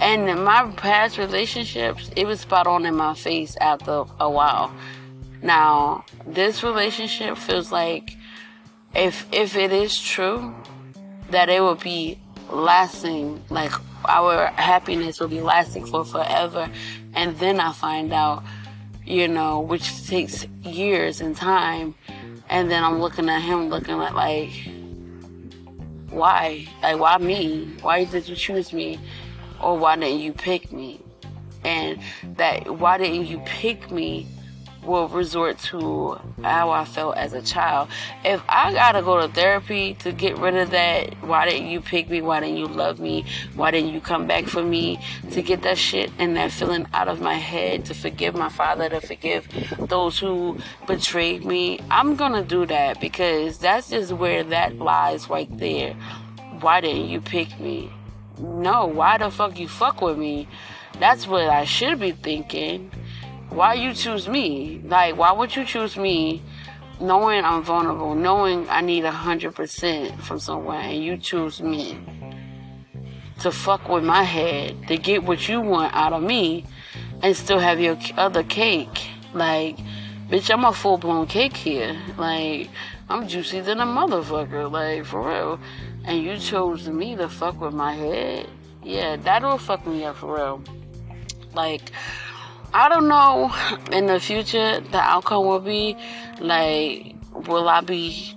[0.00, 4.74] And in my past relationships, it was spot on in my face after a while.
[5.42, 8.16] Now, this relationship feels like
[8.94, 10.54] if if it is true
[11.30, 12.18] that it will be
[12.50, 13.72] lasting, like
[14.08, 16.70] our happiness will be lasting for forever,
[17.14, 18.42] and then I find out
[19.06, 21.94] you know, which takes years and time.
[22.48, 24.50] And then I'm looking at him, looking at like,
[26.10, 26.66] why?
[26.82, 27.76] Like, why me?
[27.82, 28.98] Why did you choose me?
[29.60, 31.00] or why didn't you pick me?
[31.64, 31.98] And
[32.36, 34.26] that why didn't you pick me
[34.86, 37.88] will resort to how I felt as a child.
[38.24, 42.08] If I gotta go to therapy to get rid of that, why didn't you pick
[42.08, 42.20] me?
[42.22, 43.24] Why didn't you love me?
[43.54, 45.00] Why didn't you come back for me?
[45.32, 48.88] To get that shit and that feeling out of my head, to forgive my father,
[48.88, 54.78] to forgive those who betrayed me, I'm gonna do that because that's just where that
[54.78, 55.94] lies right there.
[56.60, 57.90] Why didn't you pick me?
[58.38, 60.48] No, why the fuck you fuck with me?
[60.98, 62.90] That's what I should be thinking
[63.56, 64.82] why you choose me?
[64.84, 66.42] Like, why would you choose me
[67.00, 71.98] knowing I'm vulnerable, knowing I need a hundred percent from someone, and you choose me
[73.40, 76.66] to fuck with my head to get what you want out of me
[77.22, 79.08] and still have your other cake?
[79.32, 79.78] Like,
[80.28, 81.96] bitch, I'm a full blown cake here.
[82.18, 82.68] Like,
[83.08, 84.70] I'm juicy than a motherfucker.
[84.70, 85.58] Like, for real.
[86.04, 88.48] And you chose me to fuck with my head?
[88.82, 90.62] Yeah, that'll fuck me up for real.
[91.54, 91.90] Like,
[92.74, 93.54] I don't know
[93.92, 95.96] in the future the outcome will be.
[96.40, 97.14] Like,
[97.48, 98.34] will I be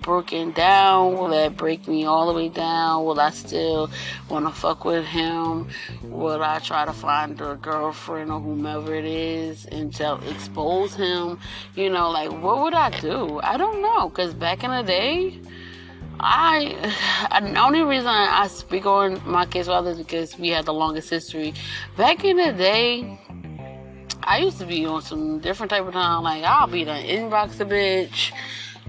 [0.00, 1.14] broken down?
[1.14, 3.04] Will that break me all the way down?
[3.04, 3.90] Will I still
[4.28, 5.68] want to fuck with him?
[6.02, 11.38] Will I try to find a girlfriend or whomever it is and tell, expose him?
[11.74, 13.40] You know, like, what would I do?
[13.42, 14.08] I don't know.
[14.08, 15.40] Because back in the day,
[16.20, 21.10] I, the only reason I speak on my case others because we had the longest
[21.10, 21.54] history.
[21.96, 23.18] Back in the day,
[24.26, 26.22] I used to be on some different type of time.
[26.22, 28.32] Like I'll be the inbox a bitch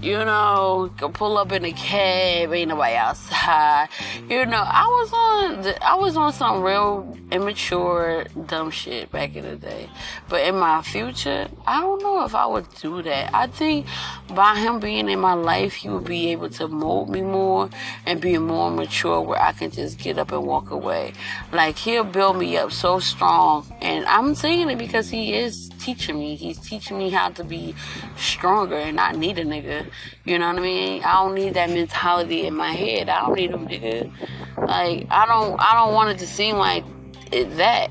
[0.00, 3.88] you know, pull up in a cab, ain't nobody outside.
[4.28, 9.44] You know, I was on, I was on some real immature, dumb shit back in
[9.44, 9.88] the day.
[10.28, 13.34] But in my future, I don't know if I would do that.
[13.34, 13.86] I think
[14.34, 17.70] by him being in my life, he would be able to mold me more
[18.04, 21.14] and be more mature where I can just get up and walk away.
[21.52, 23.66] Like he'll build me up so strong.
[23.80, 26.34] And I'm saying it because he is teaching me.
[26.34, 27.74] He's teaching me how to be
[28.16, 29.85] stronger and not need a nigga.
[30.24, 31.02] You know what I mean?
[31.02, 33.08] I don't need that mentality in my head.
[33.08, 34.12] I don't need a nigga.
[34.56, 36.84] Like I don't I don't want it to seem like
[37.32, 37.88] it's that.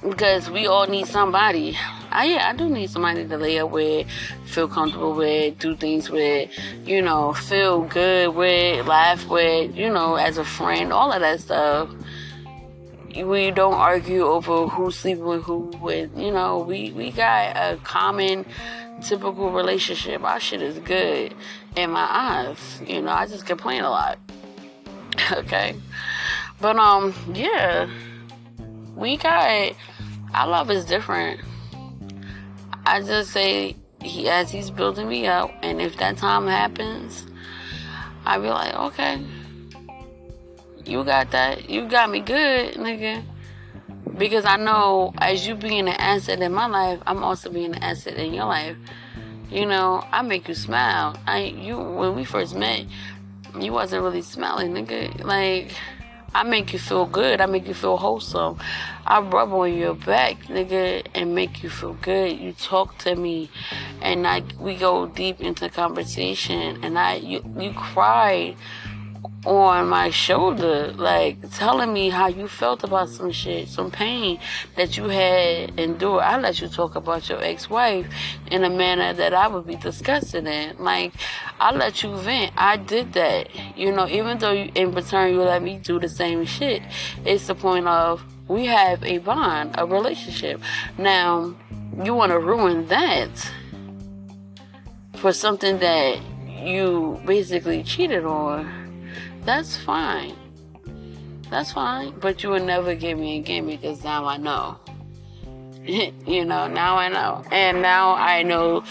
[0.00, 1.76] Because we all need somebody.
[2.10, 4.08] I, yeah, I do need somebody to lay up with,
[4.46, 6.50] feel comfortable with, do things with,
[6.84, 11.38] you know, feel good with, laugh with, you know, as a friend, all of that
[11.40, 11.90] stuff
[13.16, 17.76] we don't argue over who's sleeping with who with you know we we got a
[17.82, 18.46] common
[19.02, 21.34] typical relationship our shit is good
[21.76, 22.80] in my eyes.
[22.86, 24.18] You know i just complain a lot.
[25.32, 25.76] Okay?
[26.60, 27.88] But um yeah.
[28.96, 29.72] We got
[30.34, 31.40] our love is different.
[32.84, 37.26] I just say he as he's building me up and if that time happens
[38.24, 39.22] i be like okay.
[40.84, 41.68] You got that.
[41.68, 43.22] You got me good, nigga.
[44.16, 47.82] Because I know as you being an asset in my life, I'm also being an
[47.82, 48.76] asset in your life.
[49.50, 51.16] You know, I make you smile.
[51.26, 52.84] I you when we first met,
[53.58, 55.24] you wasn't really smiling, nigga.
[55.24, 55.72] Like
[56.32, 57.40] I make you feel good.
[57.40, 58.58] I make you feel wholesome.
[59.04, 62.38] I rub on your back, nigga, and make you feel good.
[62.38, 63.50] You talk to me,
[64.00, 68.56] and like we go deep into conversation, and I you you cried
[69.46, 74.38] on my shoulder, like telling me how you felt about some shit, some pain
[74.76, 76.22] that you had endured.
[76.22, 78.06] I let you talk about your ex-wife
[78.50, 80.76] in a manner that I would be disgusted in.
[80.78, 81.14] Like,
[81.58, 82.52] I let you vent.
[82.56, 83.48] I did that.
[83.78, 86.82] You know, even though you, in return you let me do the same shit.
[87.24, 90.60] It's the point of we have a bond, a relationship.
[90.98, 91.54] Now,
[92.04, 93.30] you want to ruin that
[95.14, 98.79] for something that you basically cheated on
[99.44, 100.36] that's fine.
[101.50, 102.18] That's fine.
[102.20, 104.78] But you will never give me a game because now I know.
[105.84, 107.44] you know, now I know.
[107.50, 108.84] And now I know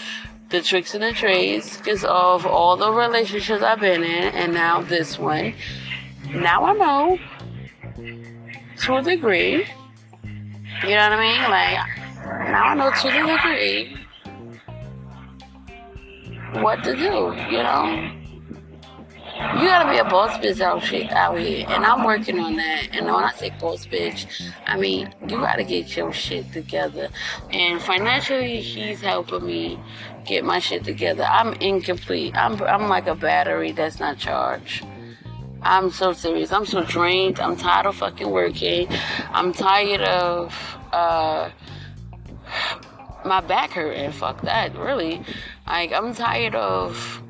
[0.50, 4.82] the tricks and the trades because of all the relationships I've been in and now
[4.82, 5.54] this one.
[6.28, 7.18] Now I know
[8.82, 9.66] to a degree.
[10.82, 11.50] You know what I mean?
[11.50, 13.96] Like, now I know to a degree
[16.62, 18.19] what to do, you know?
[19.40, 21.66] You gotta be a boss bitch out, here.
[21.68, 22.88] And I'm working on that.
[22.92, 24.26] And when I say boss bitch,
[24.66, 27.08] I mean, you gotta get your shit together.
[27.50, 29.80] And financially, he's helping me
[30.26, 31.24] get my shit together.
[31.24, 32.36] I'm incomplete.
[32.36, 34.84] I'm, I'm like a battery that's not charged.
[35.62, 36.52] I'm so serious.
[36.52, 37.40] I'm so drained.
[37.40, 38.88] I'm tired of fucking working.
[39.30, 41.50] I'm tired of, uh,
[43.24, 44.12] my back hurting.
[44.12, 45.22] Fuck that, really.
[45.66, 47.22] Like, I'm tired of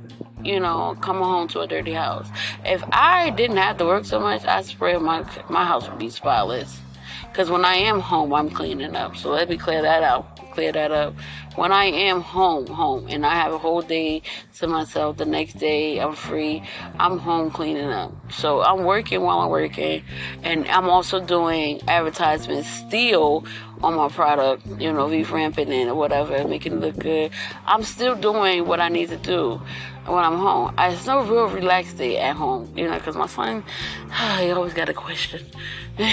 [0.44, 2.28] you know, coming home to a dirty house.
[2.64, 6.10] If I didn't have to work so much, I swear my my house would be
[6.10, 6.80] spotless.
[7.22, 9.16] Because when I am home, I'm cleaning up.
[9.16, 10.36] So let me clear that out.
[10.52, 11.14] Clear that up.
[11.60, 14.22] When I am home, home, and I have a whole day
[14.60, 16.62] to myself, the next day I'm free,
[16.98, 18.14] I'm home cleaning up.
[18.32, 20.02] So I'm working while I'm working,
[20.42, 23.44] and I'm also doing advertisements still
[23.82, 27.30] on my product, you know, revamping it or whatever, making it look good.
[27.66, 29.60] I'm still doing what I need to do
[30.06, 30.74] when I'm home.
[30.78, 33.64] I, it's no real relaxed day at home, you know, because my son,
[34.38, 35.44] he always got a question.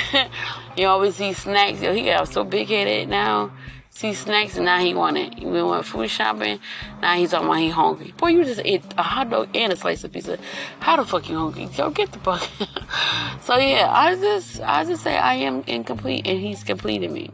[0.76, 1.82] you always see snacks.
[1.82, 3.54] Yo, he got so big headed now.
[3.98, 5.40] See snacks and now he want it.
[5.40, 6.60] We went food shopping.
[7.02, 8.14] Now he's talking about he hungry.
[8.16, 10.38] Boy, you just ate a hot dog and a slice of pizza.
[10.80, 11.68] How the fuck you hungry?
[11.74, 12.48] Yo, get the fuck.
[13.42, 17.32] so yeah, I just I just say I am incomplete and he's completed me.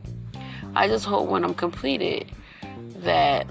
[0.73, 2.32] I just hope when I'm completed
[2.99, 3.45] that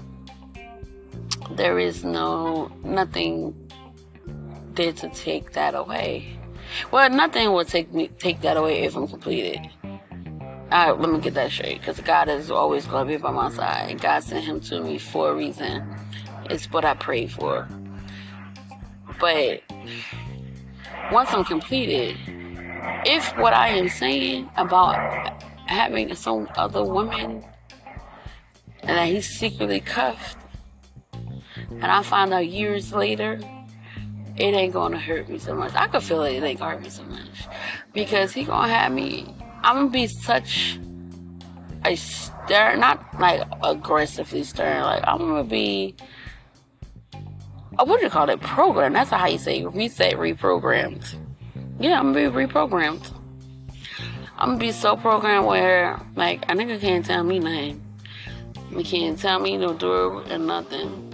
[1.51, 3.53] there is no nothing
[4.73, 6.35] there to take that away.
[6.89, 9.69] Well, nothing will take me take that away if I'm completed.
[10.73, 13.29] All right, let me get that straight, because God is always going to be by
[13.29, 15.87] my side, God sent him to me for a reason.
[16.49, 17.67] It's what I prayed for.
[19.19, 19.61] But
[21.11, 22.17] once I'm completed,
[23.05, 27.45] if what I am saying about having some other woman
[28.81, 30.37] and that he's secretly cuffed,
[31.69, 33.39] and I find out years later,
[34.37, 35.75] it ain't gonna hurt me so much.
[35.75, 37.47] I could feel it, it ain't gonna hurt me so much.
[37.93, 40.77] Because he gonna have me, I'm gonna be such
[41.85, 45.95] a stern, not like aggressively stern, like I'm gonna be,
[47.79, 48.93] uh, what do you call it, program.
[48.93, 51.15] That's how you say reset, reprogrammed.
[51.79, 53.09] Yeah, I'm gonna be reprogrammed.
[54.37, 57.81] I'm gonna be so programmed where, like, a nigga can't tell me nothing.
[58.75, 61.13] He can't tell me no do and nothing.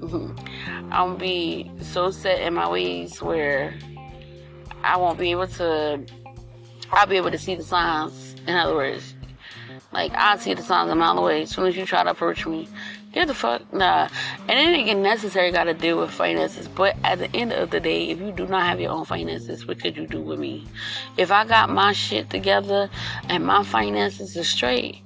[0.90, 3.74] I'm gonna be so set in my ways where
[4.82, 6.04] I won't be able to.
[6.92, 8.34] I'll be able to see the signs.
[8.46, 9.14] In other words,
[9.92, 11.42] like I see the signs a mile away.
[11.42, 12.68] As soon as you try to approach me,
[13.12, 14.08] get the fuck nah.
[14.40, 16.68] And anything necessary got to deal with finances.
[16.68, 19.66] But at the end of the day, if you do not have your own finances,
[19.66, 20.66] what could you do with me?
[21.16, 22.90] If I got my shit together
[23.28, 25.02] and my finances are straight,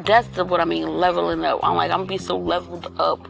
[0.00, 1.60] that's the, what I mean leveling up.
[1.62, 3.28] I'm like I'm be so leveled up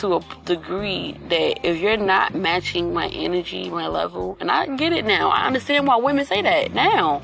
[0.00, 4.94] to a degree that if you're not matching my energy, my level, and I get
[4.94, 5.28] it now.
[5.28, 7.20] I understand why women say that now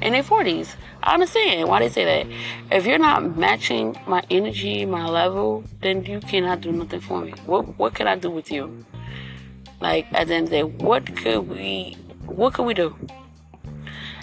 [0.00, 0.74] in their 40s.
[1.02, 2.26] I understand why they say that.
[2.70, 7.32] If you're not matching my energy, my level, then you cannot do nothing for me.
[7.46, 8.84] What what can I do with you?
[9.80, 12.94] Like at the end of the day, what could we what could we do?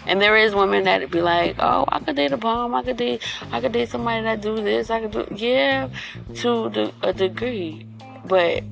[0.05, 2.73] And there is women that be like, oh, I could date a bomb.
[2.73, 4.89] I could date, I could date somebody that do this.
[4.89, 5.89] I could do, yeah,
[6.35, 7.85] to the, a degree.
[8.27, 8.63] But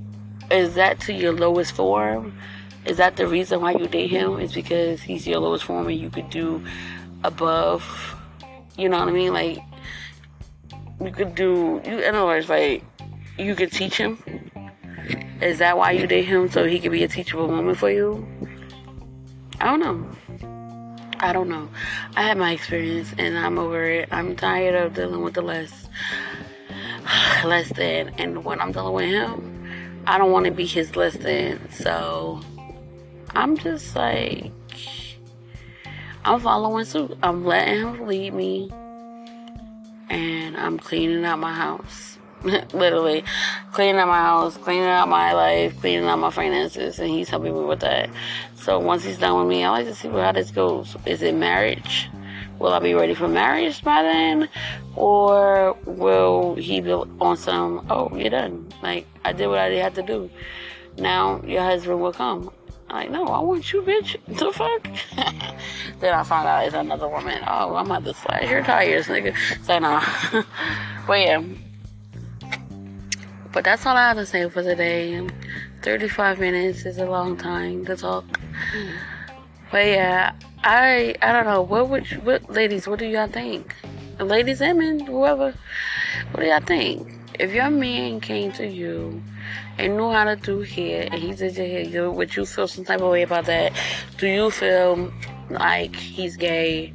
[0.51, 2.37] is that to your lowest form?
[2.85, 4.39] Is that the reason why you date him?
[4.39, 6.63] Is because he's your lowest form and you could do
[7.23, 7.83] above?
[8.77, 9.33] You know what I mean?
[9.33, 9.59] Like
[11.01, 11.81] you could do.
[11.85, 12.83] You, in other words, like
[13.37, 14.19] you could teach him.
[15.41, 18.25] Is that why you date him so he could be a teachable moment for you?
[19.59, 20.09] I don't know.
[21.19, 21.69] I don't know.
[22.15, 24.09] I had my experience and I'm over it.
[24.11, 25.87] I'm tired of dealing with the less
[27.45, 28.09] less than.
[28.17, 31.71] And when I'm dealing with him, I don't want to be his less than.
[31.71, 32.41] So
[33.31, 34.51] I'm just like,
[36.23, 37.17] I'm following suit.
[37.21, 38.71] I'm letting him lead me.
[40.09, 42.14] And I'm cleaning out my house.
[42.73, 43.23] Literally,
[43.71, 47.53] cleaning out my house, cleaning out my life, cleaning out my finances, and he's helping
[47.53, 48.09] me with that.
[48.55, 50.95] So once he's done with me, I like to see how this goes.
[51.05, 52.07] Is it marriage?
[52.59, 54.47] Will I be ready for marriage by then?
[54.95, 58.71] Or will he be on some, oh, you're done.
[58.83, 60.29] Like, I did what I had to do.
[60.97, 62.51] Now your husband will come.
[62.89, 64.17] I'm like, no, I want you, bitch.
[64.27, 64.87] The fuck?
[65.99, 67.39] then I found out it's another woman.
[67.47, 69.35] Oh, I'm about to slash your tires, nigga.
[69.63, 70.01] So, no.
[71.07, 71.41] but yeah.
[73.55, 75.25] But that's all I have to say for today.
[75.81, 78.25] 35 minutes is a long time to talk.
[79.71, 81.61] But yeah, I I don't know.
[81.61, 82.85] What would you, what ladies?
[82.85, 83.73] What do y'all think?
[84.19, 85.53] Ladies and men, whoever.
[86.31, 87.07] What do y'all think?
[87.39, 89.23] If your man came to you
[89.77, 92.83] and knew how to do hair and he did your hair, would you feel some
[92.83, 93.71] type of way about that?
[94.17, 95.13] Do you feel
[95.49, 96.93] like he's gay?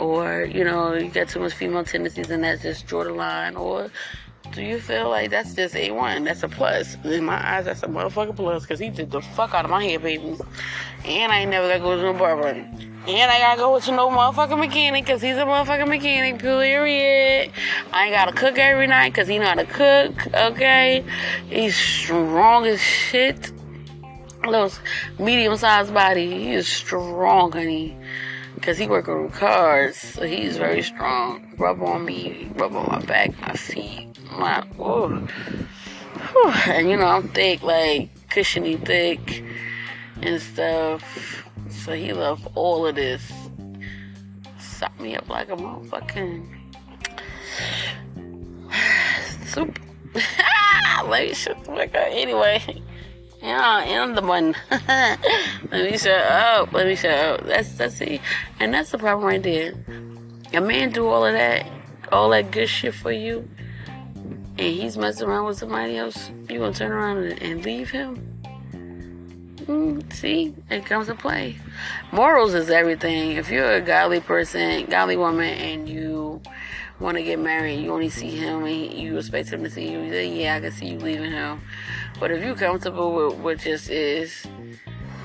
[0.00, 3.54] Or, you know, you got too much female tendencies and that's just draw the line?
[3.54, 3.90] Or
[4.56, 6.24] do you feel like that's just A1?
[6.24, 6.96] That's a plus.
[7.04, 9.84] In my eyes, that's a motherfucking plus because he did the fuck out of my
[9.84, 10.34] hair, baby.
[11.04, 12.48] And I ain't never gotta go to no barber.
[12.48, 17.52] And I gotta go to no motherfucking mechanic because he's a motherfucking mechanic, period.
[17.92, 21.04] I ain't gotta cook every night because he know how to cook, okay?
[21.48, 23.52] He's strong as shit.
[24.42, 24.72] Little
[25.18, 26.30] medium sized body.
[26.30, 27.94] He is strong, honey.
[28.62, 31.54] Cause he working with cars, so he's very strong.
[31.58, 35.28] Rub on me, rub on my back, my feet, my oh.
[36.66, 39.44] And you know I'm thick, like cushiony thick
[40.22, 41.44] and stuff.
[41.68, 43.32] So he loved all of this.
[44.58, 46.46] Sop me up like a motherfucking
[49.46, 49.78] soup.
[51.08, 52.08] Let me shut the fuck up.
[52.10, 52.82] Anyway.
[53.42, 54.56] Yeah, I'm the one.
[54.70, 55.20] Let
[55.72, 56.72] me shut up.
[56.72, 57.46] Let me shut up.
[57.46, 58.20] That's that's it.
[58.58, 59.74] And that's the problem right there.
[60.52, 61.66] A man do all of that,
[62.10, 63.48] all that good shit for you,
[64.58, 66.30] and he's messing around with somebody else.
[66.48, 68.36] You gonna turn around and, and leave him?
[69.66, 71.56] Mm, see, it comes to play.
[72.12, 73.32] Morals is everything.
[73.32, 76.40] If you're a godly person, godly woman, and you
[77.00, 80.08] want to get married, you only see him and you expect him to see you.
[80.08, 81.60] Then yeah, I can see you leaving him.
[82.20, 84.46] But if you comfortable with what just is,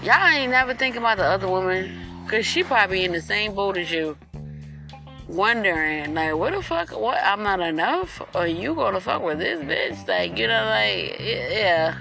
[0.04, 3.78] y'all ain't never thinking about the other woman, cause she probably in the same boat
[3.78, 4.18] as you,
[5.32, 6.92] wondering like, what the fuck?
[6.92, 7.18] What?
[7.24, 8.22] I'm not enough?
[8.36, 10.08] Or you gonna fuck with this bitch?
[10.08, 11.98] Like, you know, like, yeah.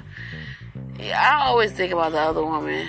[0.98, 2.88] yeah I always think about the other woman.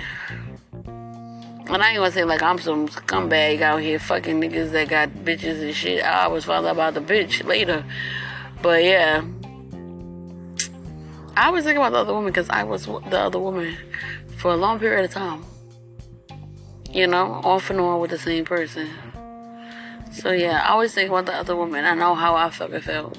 [0.83, 5.09] And I ain't gonna say like I'm some scumbag out here fucking niggas that got
[5.09, 6.03] bitches and shit.
[6.03, 7.85] I always find out about the bitch later.
[8.61, 9.23] But yeah.
[11.37, 13.77] I was thinking about the other woman because I was the other woman
[14.37, 15.45] for a long period of time.
[16.89, 18.89] You know, off and on with the same person.
[20.11, 21.85] So yeah, I always think about the other woman.
[21.85, 23.17] I know how I fucking felt.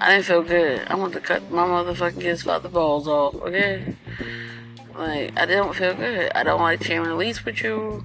[0.00, 0.82] I didn't feel good.
[0.88, 3.94] I want to cut my motherfucking kids' father balls off, okay?
[4.96, 6.32] Like, I didn't feel good.
[6.34, 8.04] I don't like sharing a lease with you.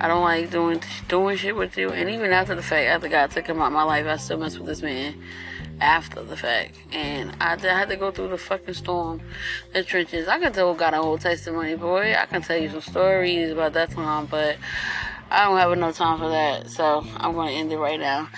[0.00, 1.90] I don't like doing doing shit with you.
[1.90, 4.56] And even after the fact, after God took him out my life, I still mess
[4.56, 5.20] with this man
[5.80, 6.78] after the fact.
[6.92, 9.20] And I, I had to go through the fucking storm,
[9.72, 10.28] the trenches.
[10.28, 12.14] I can tell God a whole testimony, boy.
[12.14, 14.56] I can tell you some stories about that time, but
[15.32, 16.70] I don't have enough time for that.
[16.70, 18.28] So I'm going to end it right now.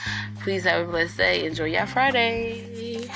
[0.43, 1.45] Please have a blessed day.
[1.45, 3.11] Enjoy your Friday.